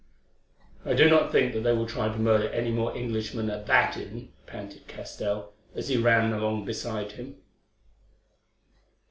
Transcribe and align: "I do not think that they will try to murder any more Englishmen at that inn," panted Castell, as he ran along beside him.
"I 0.83 0.93
do 0.95 1.07
not 1.07 1.31
think 1.31 1.53
that 1.53 1.59
they 1.59 1.73
will 1.73 1.85
try 1.85 2.07
to 2.07 2.17
murder 2.17 2.49
any 2.49 2.71
more 2.71 2.97
Englishmen 2.97 3.51
at 3.51 3.67
that 3.67 3.95
inn," 3.97 4.33
panted 4.47 4.87
Castell, 4.87 5.53
as 5.75 5.89
he 5.89 5.97
ran 5.97 6.33
along 6.33 6.65
beside 6.65 7.11
him. 7.11 7.35